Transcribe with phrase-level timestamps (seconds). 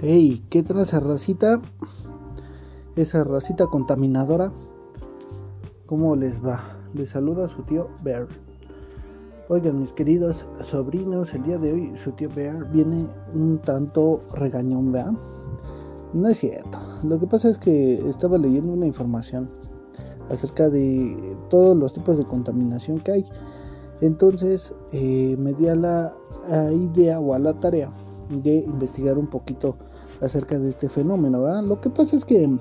[0.00, 1.60] Hey, ¿qué trae esa racita?
[2.94, 4.52] Esa racita contaminadora.
[5.86, 6.76] ¿Cómo les va?
[6.94, 8.28] Les saluda su tío Bear.
[9.48, 14.92] Oigan, mis queridos sobrinos, el día de hoy su tío Bear viene un tanto regañón,
[14.92, 15.14] ¿verdad?
[16.12, 16.78] No es cierto.
[17.02, 19.50] Lo que pasa es que estaba leyendo una información
[20.30, 23.24] acerca de todos los tipos de contaminación que hay.
[24.00, 26.14] Entonces eh, me di a la
[26.72, 27.92] idea o a la tarea
[28.28, 29.76] de investigar un poquito
[30.20, 31.42] acerca de este fenómeno.
[31.42, 31.62] ¿verdad?
[31.62, 32.58] Lo que pasa es que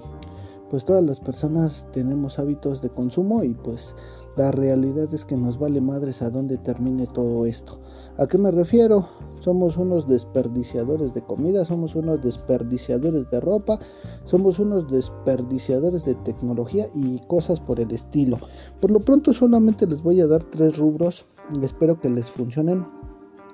[0.70, 3.96] pues todas las personas tenemos hábitos de consumo y pues
[4.36, 7.80] la realidad es que nos vale madres a dónde termine todo esto.
[8.18, 9.08] ¿A qué me refiero?
[9.40, 13.80] Somos unos desperdiciadores de comida, somos unos desperdiciadores de ropa,
[14.26, 18.38] somos unos desperdiciadores de tecnología y cosas por el estilo.
[18.82, 21.26] Por lo pronto solamente les voy a dar tres rubros
[21.62, 22.86] espero que les funcionen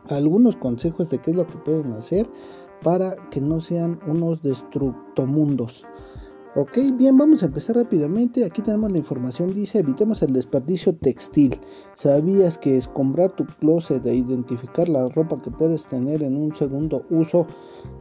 [0.09, 2.27] algunos consejos de qué es lo que pueden hacer
[2.83, 5.85] para que no sean unos destructomundos.
[6.55, 8.45] Ok, bien, vamos a empezar rápidamente.
[8.45, 9.55] Aquí tenemos la información.
[9.55, 11.59] Dice, evitemos el desperdicio textil.
[11.95, 17.05] ¿Sabías que escombrar tu closet e identificar la ropa que puedes tener en un segundo
[17.09, 17.47] uso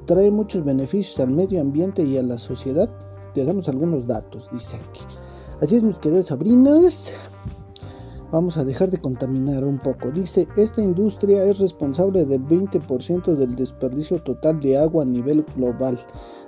[0.05, 2.91] trae muchos beneficios al medio ambiente y a la sociedad?
[3.33, 5.01] Te damos algunos datos, dice aquí.
[5.63, 7.11] Así es, mis queridos sobrinos
[8.33, 10.11] vamos a dejar de contaminar un poco.
[10.11, 16.01] Dice, esta industria es responsable del 20% del desperdicio total de agua a nivel global.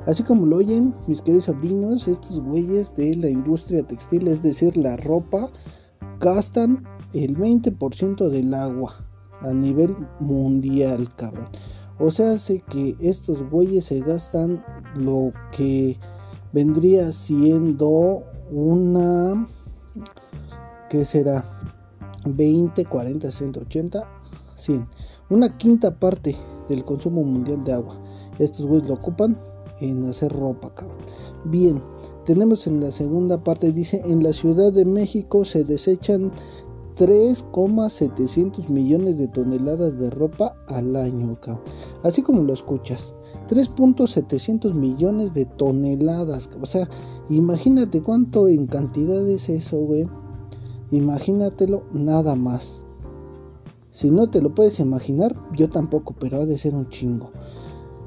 [0.06, 4.76] Así como lo oyen, mis queridos sobrinos, estos güeyes de la industria textil, es decir,
[4.76, 5.50] la ropa,
[6.20, 9.06] gastan el 20% del agua
[9.42, 11.48] a nivel mundial, cabrón.
[11.98, 14.64] O sea, hace que estos güeyes se gastan
[14.96, 15.98] lo que
[16.52, 19.48] vendría siendo una...
[20.94, 21.44] ¿Qué será?
[22.24, 24.08] 20, 40, 60, 80,
[24.54, 24.86] 100.
[25.28, 26.36] Una quinta parte
[26.68, 28.00] del consumo mundial de agua.
[28.38, 29.36] Estos güeyes lo ocupan
[29.80, 30.98] en hacer ropa, cabrón.
[31.46, 31.82] Bien,
[32.24, 36.30] tenemos en la segunda parte, dice, en la Ciudad de México se desechan
[36.94, 41.64] 3,700 millones de toneladas de ropa al año, cabrón.
[42.04, 43.16] Así como lo escuchas.
[43.48, 46.48] 3.700 millones de toneladas.
[46.62, 46.88] O sea,
[47.28, 50.06] imagínate cuánto en cantidad es eso, güey.
[50.90, 52.84] Imagínatelo nada más.
[53.90, 57.30] Si no te lo puedes imaginar, yo tampoco, pero ha de ser un chingo.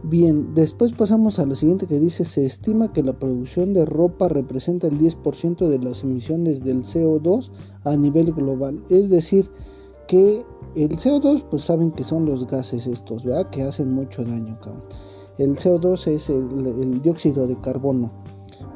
[0.04, 4.28] Bien, después pasamos a la siguiente que dice, se estima que la producción de ropa
[4.28, 7.52] representa el 10% de las emisiones del CO2
[7.84, 8.84] a nivel global.
[8.90, 9.50] Es decir,
[10.08, 10.46] que
[10.76, 13.50] el CO2, pues saben que son los gases estos, ¿verdad?
[13.50, 14.84] Que hacen mucho daño, cabrón.
[15.38, 18.12] El CO2 es el dióxido de carbono.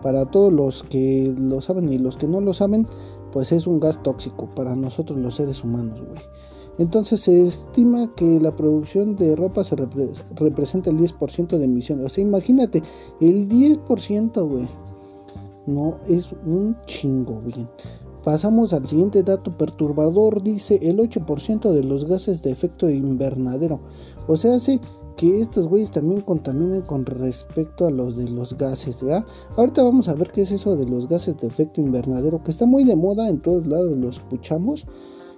[0.01, 2.85] Para todos los que lo saben y los que no lo saben,
[3.31, 6.21] pues es un gas tóxico para nosotros los seres humanos, güey.
[6.77, 12.05] Entonces se estima que la producción de ropa se representa el 10% de emisiones.
[12.05, 12.81] O sea, imagínate,
[13.19, 14.67] el 10%, güey.
[15.67, 17.69] No es un chingo, bien.
[18.23, 23.79] Pasamos al siguiente dato perturbador, dice el 8% de los gases de efecto invernadero.
[24.27, 24.79] O sea, sí,
[25.21, 29.23] que estos güeyes también contaminan con respecto a los de los gases, ¿verdad?
[29.55, 32.65] Ahorita vamos a ver qué es eso de los gases de efecto invernadero, que está
[32.65, 34.87] muy de moda, en todos lados lo escuchamos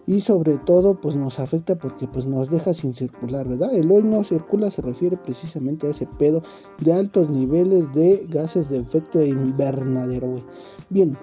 [0.05, 3.73] y sobre todo pues nos afecta porque pues nos deja sin circular, ¿verdad?
[3.73, 6.43] El hoy no circula se refiere precisamente a ese pedo
[6.79, 10.43] de altos niveles de gases de efecto invernadero, güey.
[10.89, 11.17] Bien,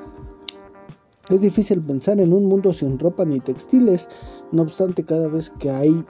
[1.31, 4.07] es difícil pensar en un mundo sin ropa ni textiles,
[4.53, 6.05] no obstante cada vez que hay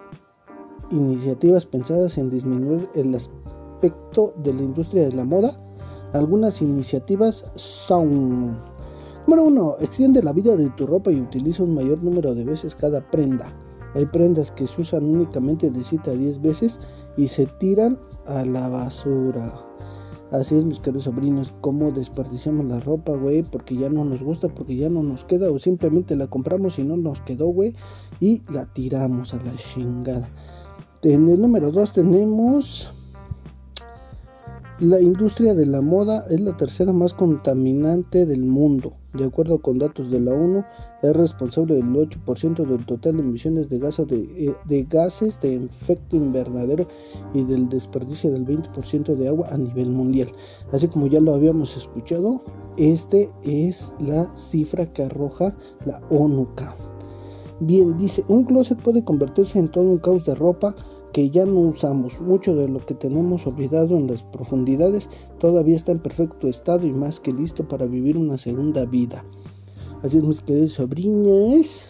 [0.91, 5.61] iniciativas pensadas en disminuir el aspecto de la industria de la moda.
[6.13, 8.59] Algunas iniciativas son...
[9.27, 9.77] Número 1.
[9.81, 13.55] Extiende la vida de tu ropa y utiliza un mayor número de veces cada prenda.
[13.95, 16.81] Hay prendas que se usan únicamente de 7 a 10 veces
[17.17, 19.67] y se tiran a la basura.
[20.31, 24.49] Así es, mis queridos sobrinos, cómo desperdiciamos la ropa, güey, porque ya no nos gusta,
[24.49, 27.75] porque ya no nos queda, o simplemente la compramos y no nos quedó, güey,
[28.21, 30.29] y la tiramos a la chingada.
[31.03, 32.93] En el número 2 tenemos
[34.81, 38.93] la industria de la moda es la tercera más contaminante del mundo.
[39.15, 40.63] De acuerdo con datos de la ONU,
[41.01, 45.57] es responsable del 8% del total de emisiones de, gases de, eh, de, gases de
[45.57, 46.87] efecto invernadero
[47.33, 50.33] y del desperdicio del 20% de agua a nivel mundial.
[50.71, 52.43] Así como ya lo habíamos escuchado,
[52.77, 55.57] este es la cifra que arroja
[55.87, 56.49] la ONU.
[57.61, 60.75] Bien, dice, un closet puede convertirse en todo un caos de ropa
[61.13, 62.19] que ya no usamos.
[62.21, 66.93] Mucho de lo que tenemos olvidado en las profundidades todavía está en perfecto estado y
[66.93, 69.25] más que listo para vivir una segunda vida.
[70.03, 71.81] Así es, mis queridos sobrinas.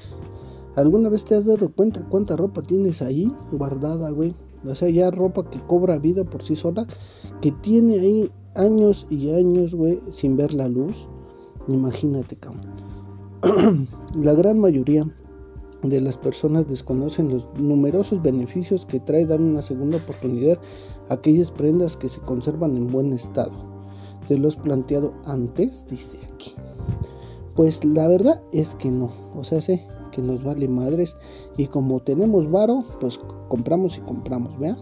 [0.74, 4.34] ¿Alguna vez te has dado cuenta cuánta ropa tienes ahí guardada, güey?
[4.64, 6.86] O sea, ya ropa que cobra vida por sí sola,
[7.40, 11.08] que tiene ahí años y años, güey, sin ver la luz.
[11.68, 12.66] Imagínate, cabrón.
[14.20, 15.06] la gran mayoría
[15.82, 20.58] de las personas desconocen los numerosos beneficios que trae dar una segunda oportunidad
[21.08, 23.56] a aquellas prendas que se conservan en buen estado.
[24.28, 26.54] Te lo has planteado antes, dice aquí.
[27.56, 29.10] Pues la verdad es que no.
[29.34, 31.16] O sea, sé que nos vale madres.
[31.56, 33.18] Y como tenemos varo, pues
[33.48, 34.76] compramos y compramos, ¿vea?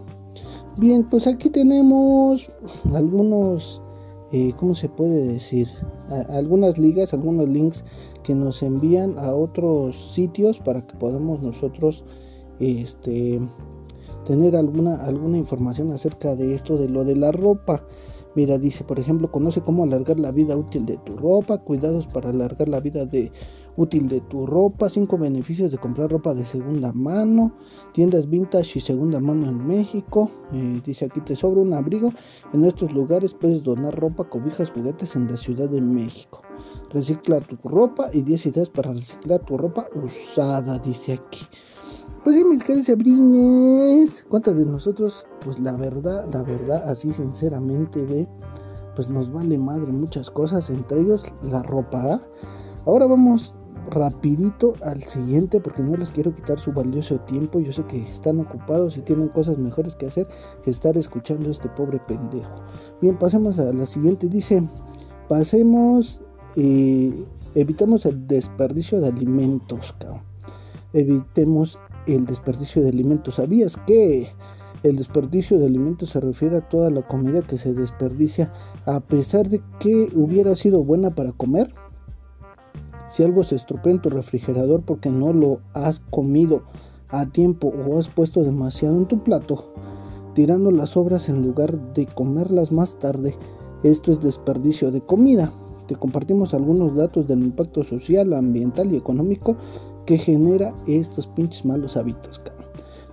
[0.77, 2.49] Bien, pues aquí tenemos
[2.93, 3.81] algunos,
[4.31, 5.67] eh, ¿cómo se puede decir?
[6.29, 7.83] algunas ligas, algunos links
[8.23, 12.03] que nos envían a otros sitios para que podamos nosotros
[12.59, 13.39] este,
[14.25, 17.83] tener alguna, alguna información acerca de esto, de lo de la ropa.
[18.35, 22.29] Mira, dice, por ejemplo, conoce cómo alargar la vida útil de tu ropa, cuidados para
[22.29, 23.31] alargar la vida de
[23.79, 27.53] útil de tu ropa, 5 beneficios de comprar ropa de segunda mano,
[27.93, 30.29] tiendas vintage y segunda mano en México.
[30.85, 32.09] dice aquí te sobra un abrigo.
[32.53, 36.41] En estos lugares puedes donar ropa, cobijas, juguetes en la Ciudad de México.
[36.89, 41.45] Recicla tu ropa y 10 ideas para reciclar tu ropa usada, dice aquí.
[42.23, 45.25] Pues sí, mis queridos abrines, ¿cuántos de nosotros?
[45.39, 48.27] Pues la verdad, la verdad, así sinceramente, ve,
[48.93, 52.15] pues nos vale madre muchas cosas, entre ellos la ropa.
[52.15, 52.21] ¿ah?
[52.85, 53.55] Ahora vamos
[53.89, 57.59] rapidito al siguiente porque no les quiero quitar su valioso tiempo.
[57.59, 60.27] Yo sé que están ocupados y tienen cosas mejores que hacer
[60.63, 62.55] que estar escuchando a este pobre pendejo.
[63.01, 64.27] Bien, pasemos a la siguiente.
[64.27, 64.65] Dice,
[65.27, 66.21] pasemos,
[66.55, 69.95] eh, evitemos el desperdicio de alimentos,
[70.91, 71.77] Evitemos
[72.07, 73.35] el desperdicio de alimentos.
[73.35, 74.29] ¿Sabías que
[74.83, 78.51] el desperdicio de alimentos se refiere a toda la comida que se desperdicia
[78.85, 81.73] a pesar de que hubiera sido buena para comer?
[83.09, 86.63] Si algo se estropea en tu refrigerador porque no lo has comido
[87.09, 89.73] a tiempo o has puesto demasiado en tu plato,
[90.35, 93.35] tirando las sobras en lugar de comerlas más tarde,
[93.83, 95.51] esto es desperdicio de comida.
[95.87, 99.55] Te compartimos algunos datos del impacto social, ambiental y económico
[100.05, 102.41] que genera estos pinches malos hábitos.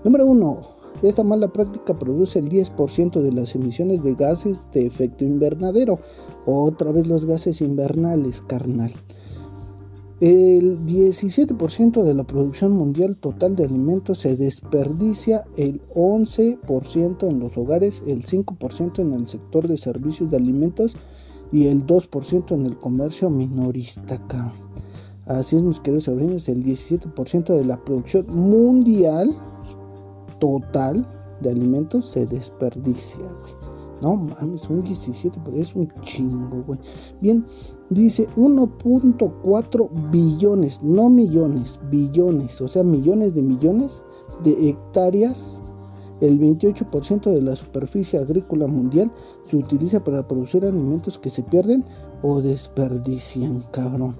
[0.04, 0.60] Número 1.
[1.02, 5.98] Esta mala práctica produce el 10% de las emisiones de gases de efecto invernadero.
[6.46, 8.92] Otra vez los gases invernales, carnal.
[10.18, 17.58] El 17% de la producción mundial total de alimentos se desperdicia, el 11% en los
[17.58, 20.96] hogares, el 5% en el sector de servicios de alimentos
[21.52, 24.18] y el 2% en el comercio minorista.
[25.26, 29.36] Así es, mis queridos sobrinos, el 17% de la producción mundial
[30.40, 31.06] total
[31.42, 33.26] de alimentos se desperdicia,
[34.00, 36.78] No mames, un 17, pero es un chingo, güey.
[37.20, 37.46] Bien,
[37.90, 44.02] dice 1.4 billones, no millones, billones, o sea, millones de millones
[44.44, 45.62] de hectáreas.
[46.20, 49.10] El 28% de la superficie agrícola mundial
[49.44, 51.84] se utiliza para producir alimentos que se pierden
[52.22, 54.16] o desperdician, cabrón.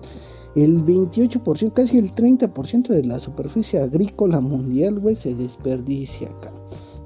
[0.55, 6.63] El 28%, casi el 30% de la superficie agrícola mundial, güey, se desperdicia, cabrón.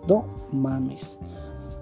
[0.09, 1.20] No mames.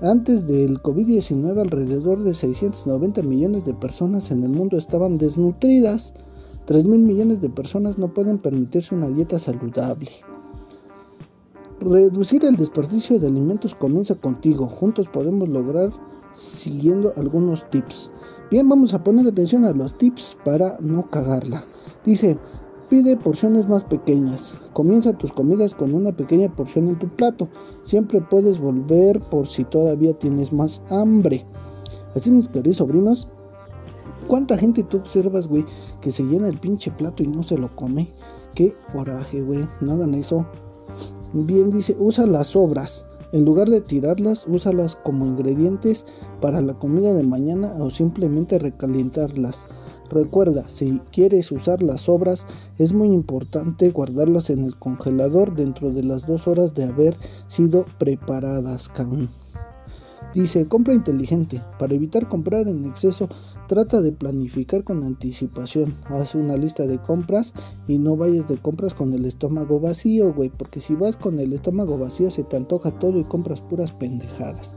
[0.00, 6.14] Antes del COVID-19 alrededor de 690 millones de personas en el mundo estaban desnutridas.
[6.66, 10.10] 3 mil millones de personas no pueden permitirse una dieta saludable.
[11.80, 14.68] Reducir el desperdicio de alimentos comienza contigo.
[14.68, 15.90] Juntos podemos lograr
[16.32, 18.12] siguiendo algunos tips.
[18.52, 21.64] Bien, vamos a poner atención a los tips para no cagarla.
[22.04, 22.38] Dice,
[22.88, 24.54] Pide porciones más pequeñas.
[24.72, 27.48] Comienza tus comidas con una pequeña porción en tu plato.
[27.82, 31.44] Siempre puedes volver por si todavía tienes más hambre.
[32.14, 33.28] Así mis queridos sobrinos,
[34.26, 35.66] ¿cuánta gente tú observas, güey,
[36.00, 38.10] que se llena el pinche plato y no se lo come?
[38.54, 39.68] Qué coraje, güey.
[39.82, 40.46] No hagan eso.
[41.34, 43.04] Bien dice, usa las sobras.
[43.32, 46.06] En lugar de tirarlas, úsalas como ingredientes
[46.40, 49.66] para la comida de mañana o simplemente recalientarlas.
[50.10, 52.46] Recuerda, si quieres usar las sobras,
[52.78, 57.16] es muy importante guardarlas en el congelador dentro de las dos horas de haber
[57.48, 58.90] sido preparadas.
[60.34, 61.62] Dice, compra inteligente.
[61.78, 63.28] Para evitar comprar en exceso,
[63.66, 65.94] trata de planificar con anticipación.
[66.04, 67.54] Haz una lista de compras
[67.86, 70.50] y no vayas de compras con el estómago vacío, güey.
[70.50, 74.76] Porque si vas con el estómago vacío se te antoja todo y compras puras pendejadas.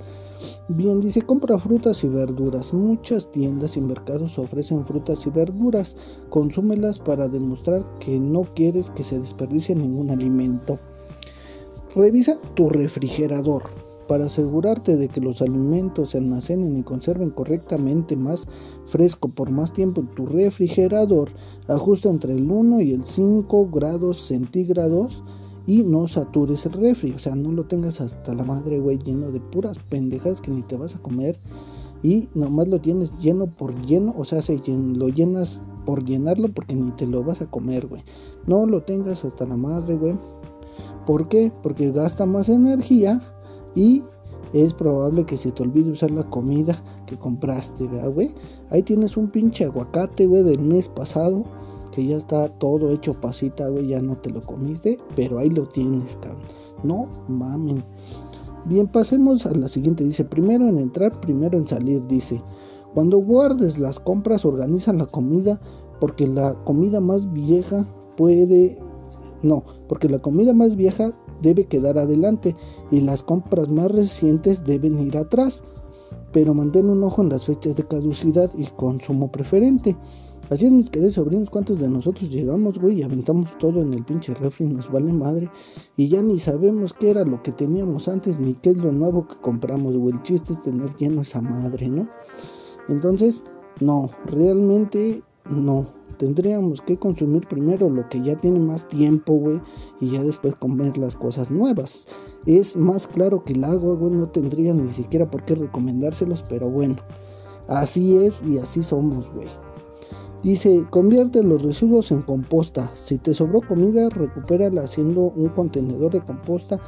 [0.67, 2.74] Bien, dice, compra frutas y verduras.
[2.74, 5.95] Muchas tiendas y mercados ofrecen frutas y verduras.
[6.29, 10.79] Consúmelas para demostrar que no quieres que se desperdicie ningún alimento.
[11.95, 13.63] Revisa tu refrigerador
[14.07, 18.48] para asegurarte de que los alimentos se almacenen y conserven correctamente más
[18.86, 21.31] fresco por más tiempo en tu refrigerador.
[21.67, 25.24] Ajusta entre el 1 y el 5 grados centígrados
[25.65, 29.32] y no satures el refri, o sea, no lo tengas hasta la madre, güey, lleno
[29.32, 31.39] de puras pendejas que ni te vas a comer
[32.03, 36.75] y nomás lo tienes lleno por lleno, o sea, se lo llenas por llenarlo porque
[36.75, 38.03] ni te lo vas a comer, güey.
[38.48, 40.18] No lo tengas hasta la madre, güey.
[41.06, 41.51] ¿Por qué?
[41.62, 43.22] Porque gasta más energía
[43.75, 44.03] y
[44.53, 46.75] es probable que se te olvide usar la comida
[47.06, 48.34] que compraste, güey?
[48.70, 51.44] Ahí tienes un pinche aguacate, güey, del mes pasado
[51.91, 55.67] que ya está todo hecho pasita, güey, ya no te lo comiste, pero ahí lo
[55.67, 56.41] tienes, cabrón.
[56.83, 57.83] No mamen.
[58.65, 60.03] Bien, pasemos a la siguiente.
[60.03, 62.39] Dice, primero en entrar, primero en salir, dice.
[62.93, 65.60] Cuando guardes las compras, organiza la comida,
[66.00, 68.77] porque la comida más vieja puede...
[69.41, 72.55] No, porque la comida más vieja debe quedar adelante
[72.91, 75.63] y las compras más recientes deben ir atrás.
[76.31, 79.95] Pero mantén un ojo en las fechas de caducidad y consumo preferente.
[80.51, 84.03] Así es, mis queridos sobrinos, ¿cuántos de nosotros llegamos, güey, y aventamos todo en el
[84.03, 85.50] pinche refri, nos vale madre,
[85.96, 89.29] y ya ni sabemos qué era lo que teníamos antes, ni qué es lo nuevo
[89.29, 92.10] que compramos, güey, el chiste es tener lleno esa madre, ¿no?
[92.89, 93.46] Entonces,
[93.79, 95.86] no, realmente no,
[96.17, 99.62] tendríamos que consumir primero lo que ya tiene más tiempo, güey,
[100.01, 102.10] y ya después comer las cosas nuevas.
[102.46, 106.70] Es más claro que el agua, güey, no tendría ni siquiera por qué recomendárselos, pero
[106.70, 106.98] bueno,
[107.70, 109.48] así es y así somos, güey.
[110.43, 112.91] Dice, convierte los residuos en composta.
[112.95, 116.79] Si te sobró comida, recupérala haciendo un contenedor de composta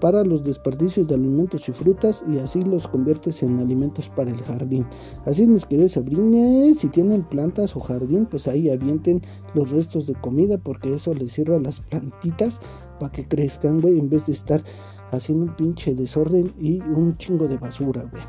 [0.00, 4.40] para los desperdicios de alimentos y frutas y así los conviertes en alimentos para el
[4.42, 4.86] jardín.
[5.26, 9.22] Así mis queridos sobrines, si tienen plantas o jardín, pues ahí avienten
[9.54, 12.60] los restos de comida porque eso les sirve a las plantitas
[13.00, 14.62] para que crezcan, güey, en vez de estar
[15.10, 18.22] haciendo un pinche desorden y un chingo de basura, güey.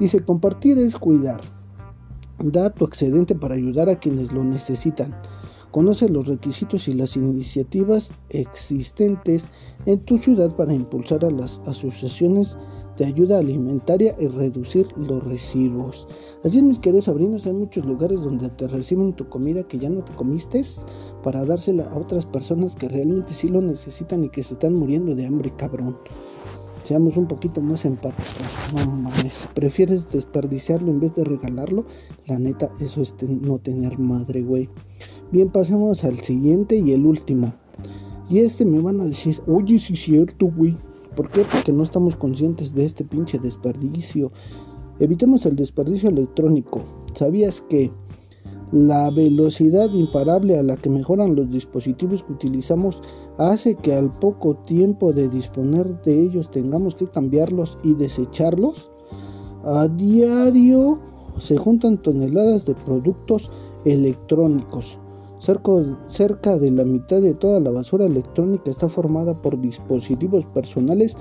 [0.00, 1.57] Dice, compartir es cuidar.
[2.42, 5.14] Da tu excedente para ayudar a quienes lo necesitan.
[5.70, 9.44] Conoce los requisitos y las iniciativas existentes
[9.84, 12.56] en tu ciudad para impulsar a las asociaciones
[12.96, 16.08] de ayuda alimentaria y reducir los residuos.
[16.42, 20.02] Así, mis queridos sobrinos, hay muchos lugares donde te reciben tu comida que ya no
[20.02, 20.62] te comiste
[21.22, 25.14] para dársela a otras personas que realmente sí lo necesitan y que se están muriendo
[25.14, 25.96] de hambre, cabrón
[26.88, 28.46] seamos un poquito más empáticos.
[28.74, 31.84] No mames, prefieres desperdiciarlo en vez de regalarlo.
[32.26, 34.70] La neta, eso es no tener madre, güey.
[35.30, 37.52] Bien, pasemos al siguiente y el último.
[38.30, 40.78] Y este me van a decir, oye, sí es cierto, güey.
[41.14, 41.44] ¿Por qué?
[41.52, 44.32] Porque no estamos conscientes de este pinche desperdicio.
[44.98, 46.84] Evitemos el desperdicio electrónico.
[47.12, 47.92] ¿Sabías que
[48.72, 53.02] la velocidad imparable a la que mejoran los dispositivos que utilizamos
[53.38, 58.90] hace que al poco tiempo de disponer de ellos tengamos que cambiarlos y desecharlos.
[59.64, 60.98] A diario
[61.38, 63.50] se juntan toneladas de productos
[63.84, 64.98] electrónicos.
[65.38, 71.16] Cerca, de la mitad de toda la basura electrónica está formada por dispositivos personales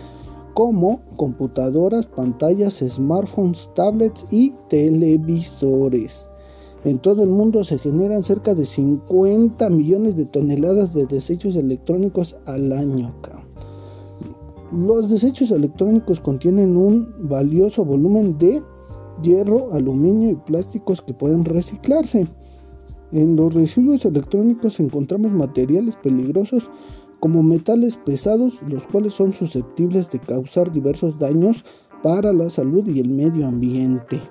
[0.56, 6.28] como computadoras, pantallas, smartphones, tablets y televisores.
[6.84, 12.38] En todo el mundo se generan cerca de 50 millones de toneladas de desechos electrónicos
[12.46, 13.14] al año.
[14.72, 18.62] Los desechos electrónicos contienen un valioso volumen de
[19.22, 22.28] hierro, aluminio y plásticos que pueden reciclarse.
[23.12, 26.70] En los residuos electrónicos encontramos materiales peligrosos
[27.20, 31.66] como metales pesados, los cuales son susceptibles de causar diversos daños
[32.04, 34.22] para la salud y el medio ambiente.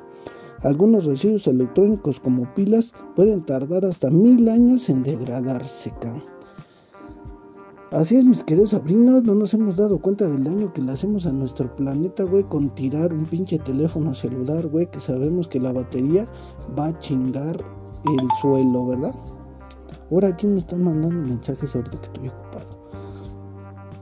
[0.63, 5.93] Algunos residuos electrónicos como pilas pueden tardar hasta mil años en degradarse.
[7.93, 11.25] Así es, mis queridos sobrinos, no nos hemos dado cuenta del daño que le hacemos
[11.27, 15.73] a nuestro planeta, güey, con tirar un pinche teléfono celular, güey, que sabemos que la
[15.73, 16.27] batería
[16.77, 17.57] va a chingar
[18.05, 19.15] el suelo, ¿verdad?
[20.11, 22.87] Ahora aquí me están mandando mensajes ahorita que estoy ocupado.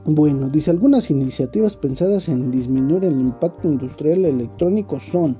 [0.05, 5.37] Bueno, dice algunas iniciativas pensadas en disminuir el impacto industrial electrónico son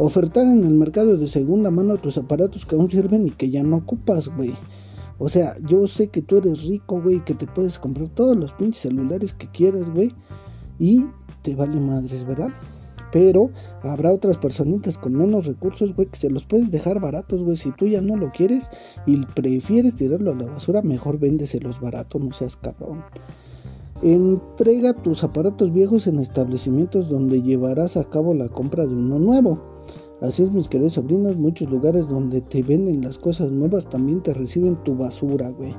[0.00, 3.62] ofertar en el mercado de segunda mano tus aparatos que aún sirven y que ya
[3.62, 4.54] no ocupas, güey.
[5.18, 8.52] O sea, yo sé que tú eres rico, güey, que te puedes comprar todos los
[8.54, 10.14] pinches celulares que quieras, güey.
[10.78, 11.04] Y
[11.42, 12.48] te vale madres, ¿verdad?
[13.12, 13.50] Pero
[13.82, 17.56] habrá otras personitas con menos recursos, güey, que se los puedes dejar baratos, güey.
[17.56, 18.70] Si tú ya no lo quieres
[19.04, 23.04] y prefieres tirarlo a la basura, mejor véndeselos baratos, no seas cabrón.
[24.02, 29.69] Entrega tus aparatos viejos en establecimientos donde llevarás a cabo la compra de uno nuevo.
[30.20, 34.34] Así es, mis queridos sobrinos, muchos lugares donde te venden las cosas nuevas también te
[34.34, 35.74] reciben tu basura, güey.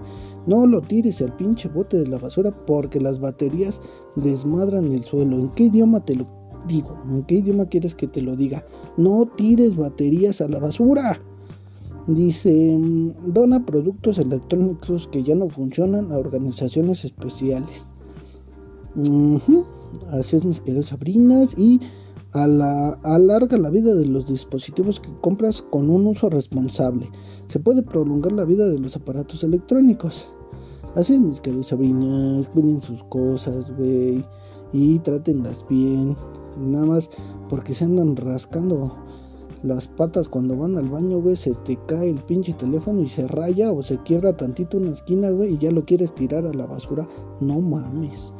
[0.48, 3.79] No lo tires al pinche bote de la basura porque las baterías
[4.15, 5.38] desmadran el suelo.
[5.38, 6.25] ¿En qué idioma te lo
[6.67, 6.98] digo?
[7.07, 8.65] ¿En qué idioma quieres que te lo diga?
[8.98, 11.21] No tires baterías a la basura.
[12.07, 17.93] Dice, mm, dona productos electrónicos que ya no funcionan a organizaciones especiales.
[20.10, 21.53] Así es, mis queridos sobrinas.
[21.60, 21.79] Y
[22.33, 27.09] alarga la vida de los dispositivos que compras con un uso responsable.
[27.47, 30.31] Se puede prolongar la vida de los aparatos electrónicos.
[30.95, 32.47] Así es, mis queridos sobrinas.
[32.50, 34.23] Cuiden sus cosas, güey.
[34.73, 36.15] Y trátenlas bien.
[36.57, 37.09] Nada más
[37.50, 38.95] porque se andan rascando
[39.63, 43.27] las patas cuando van al baño, güey, se te cae el pinche teléfono y se
[43.27, 46.65] raya o se quiebra tantito una esquina, güey, y ya lo quieres tirar a la
[46.65, 47.08] basura.
[47.39, 48.34] No mames.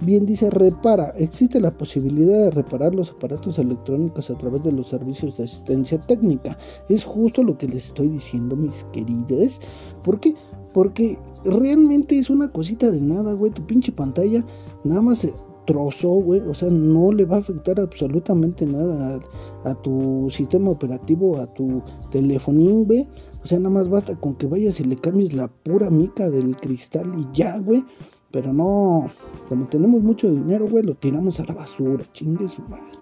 [0.00, 1.08] Bien dice, repara.
[1.16, 6.00] Existe la posibilidad de reparar los aparatos electrónicos a través de los servicios de asistencia
[6.00, 6.56] técnica.
[6.88, 9.60] Es justo lo que les estoy diciendo, mis queridas.
[10.04, 10.34] ¿Por qué?
[10.72, 13.50] Porque realmente es una cosita de nada, güey.
[13.50, 14.44] Tu pinche pantalla
[14.84, 15.26] nada más
[15.68, 16.40] se trozo, güey.
[16.40, 19.20] O sea, no le va a afectar absolutamente nada
[19.64, 23.08] a, tu sistema operativo, a tu telefonín, güey.
[23.42, 26.56] O sea, nada más basta con que vayas y le cambies la pura mica del
[26.56, 27.84] cristal y ya, güey.
[28.30, 29.10] Pero no,
[29.48, 32.98] como tenemos mucho dinero, güey, lo tiramos a la basura, chingue su madre.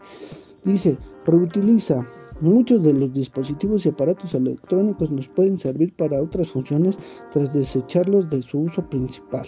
[0.64, 2.06] Dice, reutiliza.
[2.38, 6.98] Muchos de los dispositivos y aparatos electrónicos nos pueden servir para otras funciones
[7.32, 9.46] tras desecharlos de su uso principal.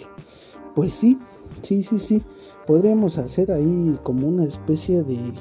[0.73, 1.19] Pues sí,
[1.61, 2.23] sí, sí, sí.
[2.65, 5.33] Podríamos hacer ahí como una especie de,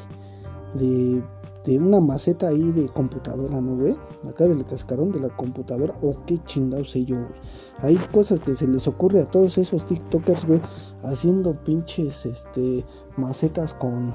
[0.75, 1.22] de
[1.68, 3.94] de una maceta ahí de computadora, ¿no, güey?
[4.26, 7.40] Acá del cascarón de la computadora, o qué chingado sé yo, güey.
[7.82, 10.62] Hay cosas que se les ocurre a todos esos TikTokers, güey,
[11.02, 12.87] haciendo pinches, este,
[13.18, 14.10] macetas con,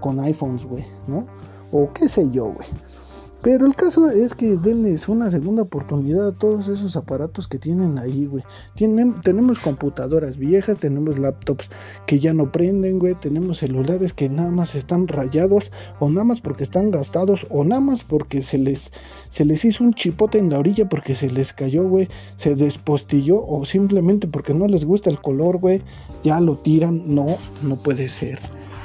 [0.00, 1.26] con iPhones, güey, ¿no?
[1.72, 2.68] O qué sé yo, güey.
[3.42, 7.98] Pero el caso es que denles una segunda oportunidad a todos esos aparatos que tienen
[7.98, 8.44] ahí, güey.
[9.22, 11.70] tenemos computadoras viejas, tenemos laptops
[12.06, 13.14] que ya no prenden, güey.
[13.14, 17.80] Tenemos celulares que nada más están rayados, o nada más porque están gastados, o nada
[17.80, 18.92] más porque se les,
[19.30, 22.10] se les hizo un chipote en la orilla porque se les cayó, güey.
[22.36, 25.82] Se despostilló, o simplemente porque no les gusta el color, güey.
[26.22, 27.14] Ya lo tiran.
[27.14, 28.38] No, no puede ser.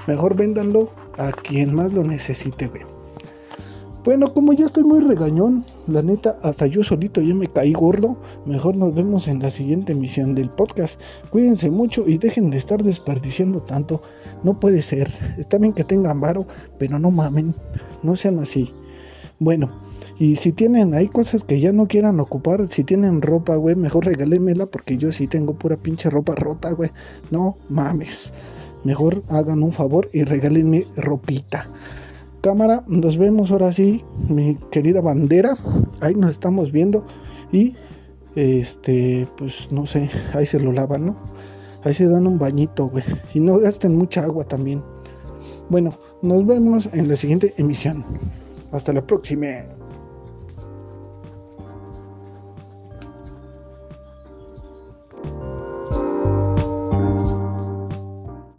[0.08, 2.95] Mejor véndanlo a quien más lo necesite, güey.
[4.06, 8.18] Bueno, como ya estoy muy regañón, la neta, hasta yo solito ya me caí gordo.
[8.46, 11.02] Mejor nos vemos en la siguiente emisión del podcast.
[11.32, 14.04] Cuídense mucho y dejen de estar desperdiciando tanto.
[14.44, 15.12] No puede ser.
[15.40, 16.46] Está bien que tengan varo,
[16.78, 17.56] pero no mamen.
[18.04, 18.72] No sean así.
[19.40, 19.72] Bueno,
[20.20, 24.06] y si tienen hay cosas que ya no quieran ocupar, si tienen ropa, güey, mejor
[24.06, 26.92] regálenmela porque yo sí tengo pura pinche ropa rota, güey.
[27.32, 28.32] No mames.
[28.84, 31.72] Mejor hagan un favor y regálenme ropita
[32.46, 32.84] cámara.
[32.86, 35.58] Nos vemos ahora sí, mi querida bandera.
[36.00, 37.04] Ahí nos estamos viendo.
[37.52, 37.74] Y
[38.36, 41.18] este, pues no sé, ahí se lo lavan, ¿no?
[41.84, 43.04] Ahí se dan un bañito, güey.
[43.34, 44.84] Y no gasten mucha agua también.
[45.70, 48.06] Bueno, nos vemos en la siguiente emisión.
[48.72, 49.48] Hasta la próxima.